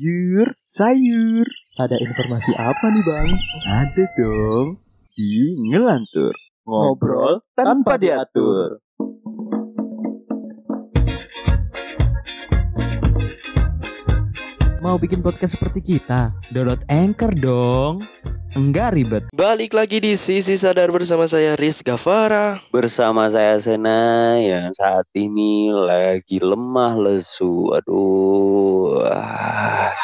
[0.00, 1.44] Sayur, sayur.
[1.76, 3.28] Ada informasi apa nih bang?
[3.68, 4.80] Ada dong.
[5.12, 6.32] Di Ngelantur.
[6.64, 8.80] Ngobrol tanpa diatur.
[14.80, 16.32] Mau bikin podcast seperti kita?
[16.48, 18.00] Download Anchor dong.
[18.50, 19.24] Enggak ribet.
[19.30, 25.70] Balik lagi di Sisi Sadar bersama saya Riz Gavara bersama saya Sena yang saat ini
[25.70, 27.70] lagi lemah lesu.
[27.70, 29.94] Aduh, ah,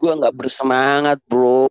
[0.00, 1.68] gua nggak bersemangat bro.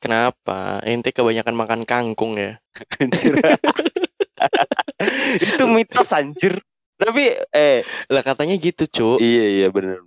[0.00, 0.80] Kenapa?
[0.80, 2.56] Ente kebanyakan makan kangkung ya?
[2.96, 3.36] Anjir.
[5.44, 6.56] Itu mitos anjir.
[6.96, 10.00] Tapi eh Lah katanya gitu cu iya iya bener.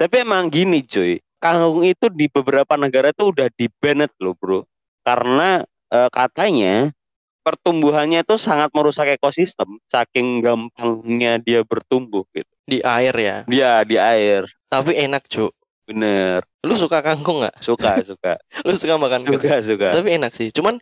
[0.00, 4.60] Tapi emang gini cuy, kangkung itu di beberapa negara tuh udah di banned loh bro.
[5.02, 6.94] Karena eh, katanya
[7.42, 12.46] pertumbuhannya itu sangat merusak ekosistem, saking gampangnya dia bertumbuh gitu.
[12.62, 15.50] Di air ya Dia di air, Tapi enak cu
[15.82, 16.46] bener.
[16.62, 17.58] Lu suka kangkung nggak?
[17.58, 19.42] Suka suka Lu suka makan kangkung?
[19.42, 19.88] suka suka.
[19.98, 20.78] Tapi enak sih Cuman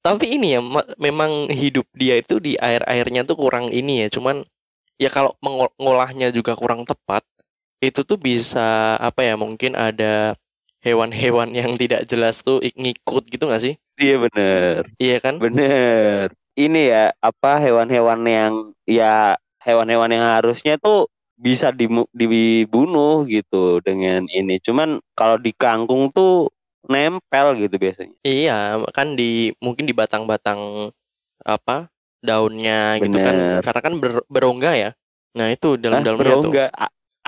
[0.00, 4.40] Tapi ini ya ma- Memang hidup dia itu di air-airnya tuh kurang ini ya Cuman
[4.96, 7.27] Ya kalau mengolahnya juga kurang tepat
[7.78, 10.34] Itu tuh bisa Apa ya Mungkin ada
[10.78, 13.74] Hewan-hewan yang tidak jelas tuh ik- ngikut gitu gak sih?
[13.98, 15.42] Iya bener Iya kan?
[15.42, 16.30] bener.
[16.54, 18.52] Ini ya apa hewan-hewan yang
[18.86, 24.58] ya hewan-hewan yang harusnya tuh bisa dibunuh gitu dengan ini.
[24.62, 26.50] Cuman kalau di kangkung tuh
[26.86, 28.14] nempel gitu biasanya.
[28.26, 30.90] Iya, kan di mungkin di batang-batang
[31.46, 31.86] apa
[32.22, 33.62] daunnya gitu kan, Bener.
[33.62, 34.90] karena kan ber- berongga ya.
[35.38, 36.66] Nah itu Hah, dalam-dalamnya tuh, berongga.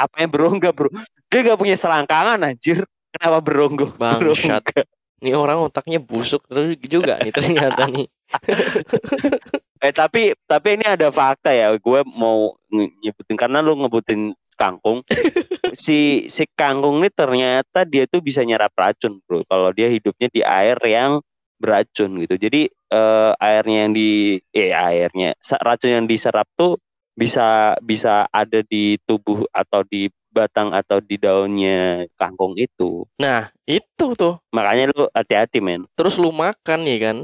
[0.01, 0.89] Apa yang berongga bro?
[1.29, 2.89] Dia gak punya selangkangan anjir.
[3.13, 3.87] Kenapa berongga?
[3.99, 4.21] bangsat.
[4.23, 4.83] Berongga.
[5.21, 8.09] Ini orang otaknya busuk terus juga nih ternyata nih.
[9.81, 11.73] Eh tapi tapi ini ada fakta ya.
[11.81, 15.01] Gue mau nyebutin karena lu ngebutin kangkung.
[15.73, 19.49] si si kangkung ini ternyata dia tuh bisa nyerap racun, Bro.
[19.49, 21.25] Kalau dia hidupnya di air yang
[21.57, 22.37] beracun gitu.
[22.37, 25.33] Jadi eh, airnya yang di eh airnya
[25.65, 26.77] racun yang diserap tuh
[27.21, 33.05] bisa bisa ada di tubuh atau di batang atau di daunnya kangkung itu.
[33.21, 35.85] Nah itu tuh, Makanya lu hati-hati, men.
[35.93, 37.17] terus lu makan ya kan,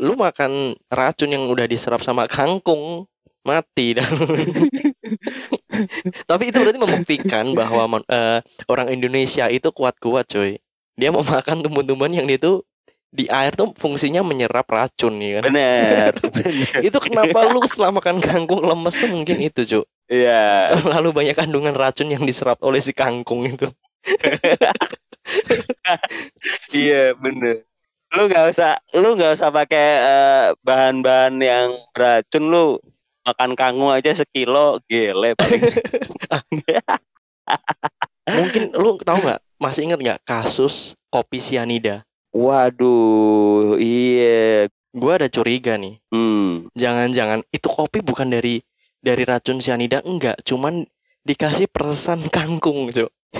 [0.00, 3.06] lu makan racun yang udah diserap sama kangkung
[3.46, 4.04] mati dah.
[6.28, 10.58] Tapi itu berarti membuktikan bahwa eh, orang Indonesia itu kuat-kuat coy.
[10.98, 12.66] Dia mau makan tumbuh-tumbuhan yang dia tuh
[13.08, 15.48] di air tuh fungsinya menyerap racun ya kan.
[15.48, 16.12] Bener.
[16.20, 16.52] bener.
[16.88, 20.72] itu kenapa lu setelah makan kangkung lemes tuh mungkin itu cuk Iya.
[20.72, 23.68] terlalu banyak kandungan racun yang diserap oleh si kangkung itu
[26.72, 27.64] Iya bener.
[28.16, 32.80] Lu nggak usah, lu nggak usah pakai eh, bahan-bahan yang beracun lu
[33.28, 35.60] makan kangkung aja sekilo gele paling.
[38.28, 42.04] mungkin lu tahu nggak masih inget nggak kasus kopi sianida
[42.38, 44.70] Waduh, iya.
[44.94, 46.70] gua ada curiga nih Hmm.
[46.78, 48.62] jangan-jangan itu kopi bukan dari
[49.02, 50.86] dari racun sianida enggak cuman
[51.26, 53.10] dikasih peresan kangkung cuk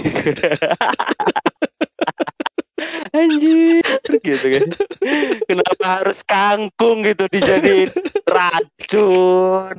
[3.09, 3.83] Anjir
[4.21, 4.69] gitu kan.
[5.49, 7.91] Kenapa harus kangkung gitu dijadiin
[8.29, 9.75] racun?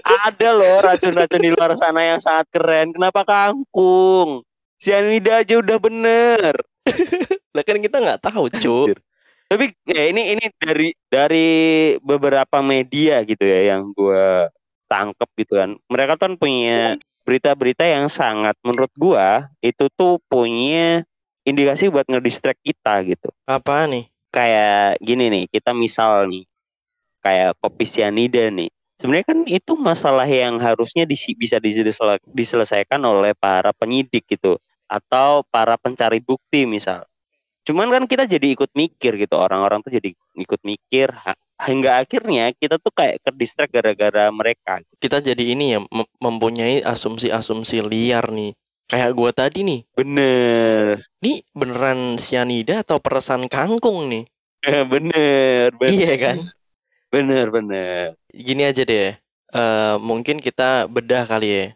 [0.00, 2.96] Ada loh racun-racun di luar sana yang sangat keren.
[2.96, 4.42] Kenapa kangkung?
[4.80, 6.54] Sianida aja udah bener.
[7.56, 8.96] lah kan kita nggak tahu cuk
[9.50, 11.50] Tapi ya ini ini dari dari
[11.98, 14.46] beberapa media gitu ya yang gua
[14.86, 15.74] tangkep gitu kan.
[15.90, 16.94] Mereka kan punya
[17.26, 21.02] berita-berita yang sangat menurut gua itu tuh punya
[21.42, 23.34] indikasi buat ngedistract kita gitu.
[23.50, 26.46] apa nih Kayak gini nih, kita misal nih
[27.18, 28.70] kayak kopi sianida nih.
[28.94, 35.46] Sebenarnya kan itu masalah yang harusnya disi- bisa disele- diselesaikan oleh para penyidik gitu atau
[35.54, 37.06] para pencari bukti misal.
[37.66, 40.10] Cuman kan kita jadi ikut mikir gitu, orang-orang tuh jadi
[40.44, 41.08] ikut mikir
[41.68, 44.80] hingga akhirnya kita tuh kayak ke distract gara-gara mereka.
[45.02, 48.50] kita jadi ini ya mem- mempunyai asumsi-asumsi liar nih
[48.90, 54.24] kayak gua tadi nih Bener, Ini beneran sianida atau peresan kangkung nih?
[54.90, 56.38] bener, bener, Iya kan?
[57.12, 58.16] bener, bener.
[58.46, 59.08] Gini aja deh.
[59.50, 61.66] eh mungkin kita bedah kali ya.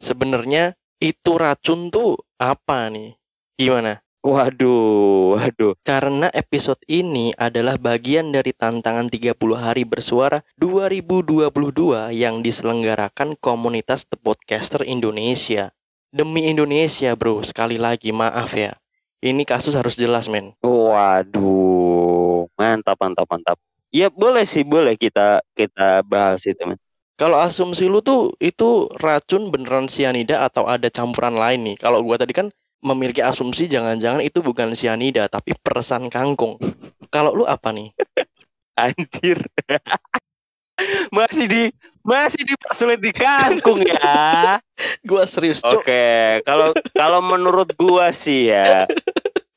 [0.00, 3.18] Sebenarnya itu racun tuh apa nih?
[3.58, 3.98] Gimana?
[4.22, 5.74] Waduh, waduh.
[5.82, 14.18] Karena episode ini adalah bagian dari tantangan 30 hari bersuara 2022 yang diselenggarakan komunitas The
[14.18, 15.70] Podcaster Indonesia.
[16.10, 17.42] Demi Indonesia, bro.
[17.46, 18.74] Sekali lagi, maaf ya.
[19.18, 20.54] Ini kasus harus jelas, men.
[20.62, 23.58] Waduh, mantap, mantap, mantap.
[23.90, 26.78] Ya boleh sih, boleh kita kita bahas itu, men.
[27.18, 31.76] Kalau asumsi lu tuh itu racun beneran sianida atau ada campuran lain nih?
[31.82, 32.46] Kalau gua tadi kan
[32.78, 36.62] memiliki asumsi jangan-jangan itu bukan sianida tapi peresan kangkung.
[37.10, 37.90] Kalau lu apa nih?
[38.86, 39.42] Anjir.
[41.16, 41.62] masih di
[42.06, 44.62] masih dipersulit di kangkung ya.
[45.10, 45.58] Gua serius.
[45.66, 48.86] Oke, kalau kalau menurut gua sih ya,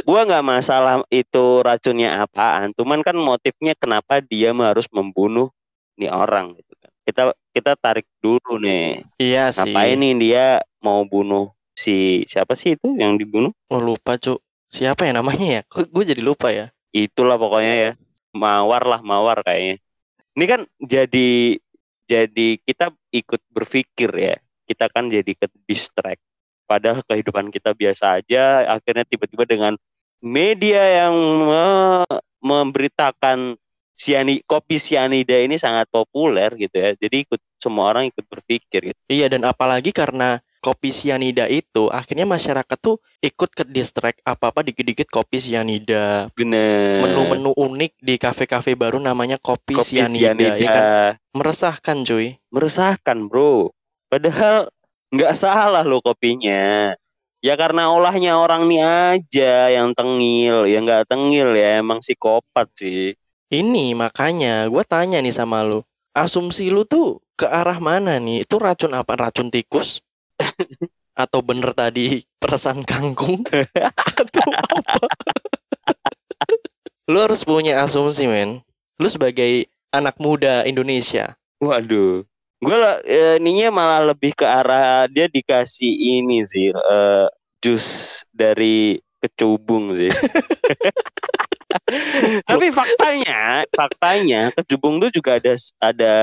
[0.01, 5.53] gua nggak masalah itu racunnya apaan, cuman kan motifnya kenapa dia harus membunuh
[6.01, 6.91] nih orang gitu kan.
[7.05, 9.03] Kita kita tarik dulu nih.
[9.19, 9.71] Iya sih.
[9.75, 13.51] Apa ini dia mau bunuh si siapa sih itu yang dibunuh?
[13.71, 14.39] Oh, lupa, Cuk.
[14.71, 15.61] Siapa ya namanya ya?
[15.67, 16.71] Gue jadi lupa ya?
[16.95, 17.91] Itulah pokoknya ya.
[18.31, 19.83] Mawar lah, mawar kayaknya.
[20.31, 21.59] Ini kan jadi
[22.07, 24.35] jadi kita ikut berpikir ya.
[24.63, 26.23] Kita kan jadi ke distract.
[26.63, 29.75] Padahal kehidupan kita biasa aja, akhirnya tiba-tiba dengan
[30.23, 33.59] media yang me- memberitakan
[34.01, 36.97] siani kopi sianida ini sangat populer gitu ya.
[36.97, 38.99] Jadi ikut semua orang ikut berpikir gitu.
[39.05, 45.05] Iya, dan apalagi karena kopi sianida itu akhirnya masyarakat tuh ikut ke distract apa-apa dikit-dikit
[45.09, 46.33] kopi sianida.
[46.33, 47.05] Bener.
[47.05, 50.57] Menu-menu unik di kafe-kafe baru namanya kopi, kopi sianida, sianida.
[50.57, 50.83] ya kan?
[51.37, 52.41] Meresahkan, cuy.
[52.51, 53.71] meresahkan bro
[54.11, 54.67] padahal
[55.15, 56.91] nggak salah loh kopinya
[57.39, 63.15] ya karena olahnya orang nih aja yang tengil ya nggak tengil ya emang psikopat sih
[63.51, 65.83] Ini makanya gue tanya nih sama lu.
[66.15, 68.47] Asumsi lu tuh ke arah mana nih?
[68.47, 69.19] Itu racun apa?
[69.19, 69.99] Racun tikus?
[71.21, 73.43] Atau bener tadi peresan kangkung?
[74.15, 75.07] Atau apa?
[77.11, 78.63] lu harus punya asumsi, men.
[78.95, 81.35] Lu sebagai anak muda Indonesia.
[81.61, 82.25] waduh
[82.61, 82.77] gue
[83.37, 87.27] ininya malah lebih ke arah dia dikasih ini sih eh,
[87.61, 87.85] jus
[88.33, 90.09] dari kecubung sih
[92.49, 96.13] tapi faktanya faktanya kecubung tuh juga ada ada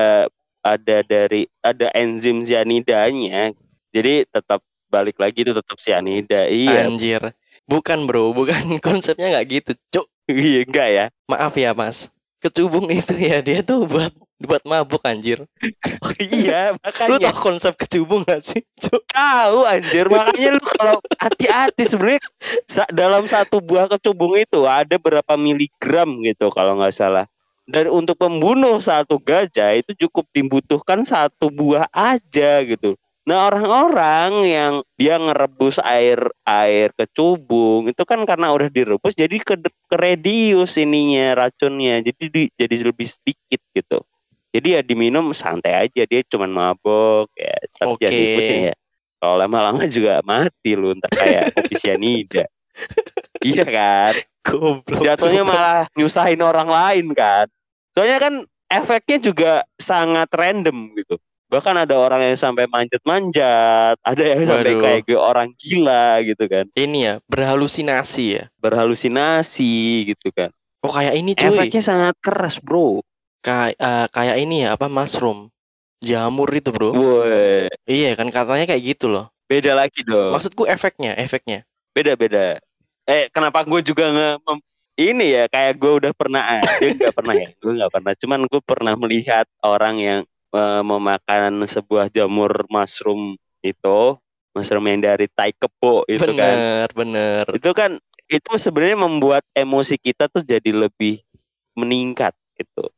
[0.61, 3.53] ada dari ada enzim cyanidanya
[3.89, 7.33] jadi tetap balik lagi itu tetap cyanida iya Anjir.
[7.69, 8.33] Bukan, Bro.
[8.33, 9.71] Bukan konsepnya nggak gitu.
[9.93, 12.09] Cuk, iya enggak ya maaf ya, Mas.
[12.41, 15.43] Kecubung itu ya dia tuh buat buat mabuk anjir.
[16.19, 18.63] iya Lu makanya tau konsep kecubung gak sih?
[18.79, 19.03] Cuk.
[19.11, 22.23] tahu anjir makanya lu kalau hati-hati sebenarnya
[22.95, 27.25] dalam satu buah kecubung itu ada berapa miligram gitu kalau nggak salah
[27.69, 32.97] dan untuk membunuh satu gajah itu cukup dibutuhkan satu buah aja gitu
[33.27, 39.53] nah orang-orang yang dia ngerebus air air kecubung itu kan karena udah direbus jadi ke
[39.85, 44.01] keredius ininya racunnya jadi di- jadi lebih sedikit gitu
[44.49, 48.25] jadi ya diminum santai aja dia cuman mabok ya tapi jangan Oke.
[48.27, 48.75] ikutin ya
[49.19, 52.45] kalau lama-lama juga mati lu ntar kayak kopi sianida
[53.41, 55.03] iya kan Goblok.
[55.03, 57.45] jatuhnya malah nyusahin orang lain kan
[57.91, 58.33] soalnya kan
[58.65, 61.19] efeknya juga sangat random gitu
[61.49, 64.81] bahkan ada orang yang sampai manjat-manjat ada yang sampai Waduh.
[64.81, 68.43] kayak ge- orang gila gitu kan ini ya berhalusinasi ya.
[68.57, 69.73] berhalusinasi
[70.07, 71.51] gitu kan Oh kayak ini cuy.
[71.51, 73.03] efeknya sangat keras bro
[73.39, 75.47] Kayak eh, kayak ini ya apa mushroom.
[75.99, 76.95] Jamur itu, Bro.
[76.95, 79.27] Woi, Iya kan katanya kayak gitu loh.
[79.49, 81.65] beda lagi dong Maksudku efeknya, efeknya.
[81.89, 82.61] beda-beda
[83.09, 84.29] eh kenapa gue juga nge
[85.01, 88.61] ini ya kayak gue udah pernah aja nggak pernah ya gue nggak pernah cuman gue
[88.61, 90.19] pernah melihat orang yang
[90.53, 93.33] eh, memakan sebuah jamur mushroom
[93.65, 93.99] itu
[94.53, 97.43] mushroom yang dari tai kebo itu kan bener, bener.
[97.57, 97.97] itu kan
[98.29, 101.25] itu sebenarnya membuat emosi kita tuh jadi lebih
[101.73, 102.93] meningkat gitu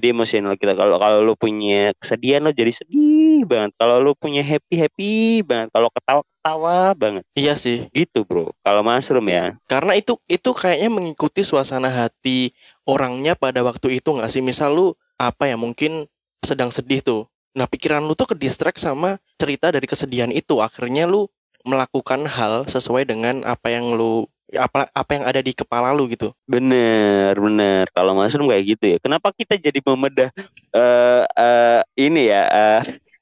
[0.00, 4.40] jadi emosional kita kalau kalau lu punya kesedihan lo jadi sedih banget kalau lu punya
[4.40, 5.12] happy happy
[5.44, 7.92] banget kalau ketawa ketawa banget Iya sih.
[7.92, 12.48] gitu bro kalau mushroom ya Karena itu itu kayaknya mengikuti suasana hati
[12.88, 14.40] orangnya pada waktu itu nggak sih?
[14.40, 14.86] Misal lu
[15.20, 16.08] apa ya mungkin
[16.40, 17.22] sedang sedih tuh.
[17.52, 20.58] Nah pikiran lu tuh ke distract sama cerita dari kesedihan itu.
[20.64, 21.28] Akhirnya lu
[21.60, 26.34] melakukan hal sesuai dengan apa yang lu apa apa yang ada di kepala lu gitu.
[26.44, 27.86] Bener, bener.
[27.92, 28.98] Kalau mushroom kayak gitu ya.
[28.98, 30.30] Kenapa kita jadi membedah
[30.72, 32.42] eh eh, ini ya?
[32.48, 32.80] eh,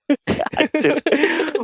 [0.56, 0.96] hancur.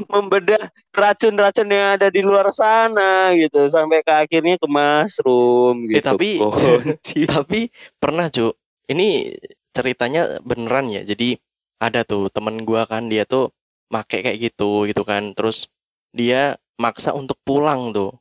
[0.04, 0.60] membedah
[0.92, 6.12] racun-racun yang ada di luar sana gitu sampai ke akhirnya ke mushroom Eh, gitu.
[6.12, 7.18] tapi- Kunci.
[7.32, 7.60] Tapi
[7.96, 8.52] pernah Cuk,
[8.88, 9.32] ini
[9.72, 11.02] ceritanya beneran ya.
[11.02, 11.40] Jadi
[11.80, 13.48] ada tuh temen gua kan dia tuh
[13.88, 15.32] make kayak gitu gitu kan.
[15.32, 15.68] Terus
[16.12, 18.12] dia maksa untuk pulang tuh.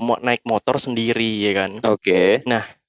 [0.00, 1.70] Mau naik motor sendiri ya kan.
[1.84, 2.40] Oke.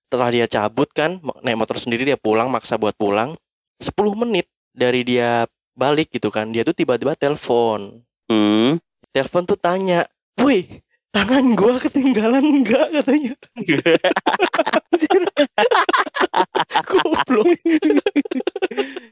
[0.07, 3.35] Setelah dia cabut kan naik motor sendiri dia pulang maksa buat pulang.
[3.83, 5.43] 10 menit dari dia
[5.75, 6.55] balik gitu kan.
[6.55, 7.99] Dia tuh tiba-tiba telepon.
[8.31, 8.79] Hmm.
[9.11, 10.07] Telepon tuh tanya,
[10.39, 10.79] "Woi,
[11.11, 13.35] tangan gua ketinggalan enggak?" katanya.
[16.87, 17.47] Goblok.